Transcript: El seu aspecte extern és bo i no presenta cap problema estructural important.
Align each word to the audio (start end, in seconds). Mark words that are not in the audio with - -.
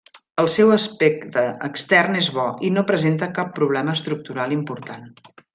El 0.43 0.47
seu 0.53 0.71
aspecte 0.75 1.43
extern 1.67 2.19
és 2.23 2.31
bo 2.39 2.47
i 2.71 2.73
no 2.79 2.87
presenta 2.93 3.31
cap 3.39 3.55
problema 3.63 3.97
estructural 4.01 4.61
important. 4.61 5.09